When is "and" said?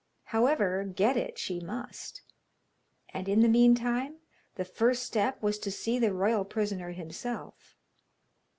3.09-3.29